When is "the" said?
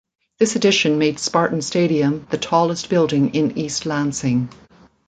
2.31-2.39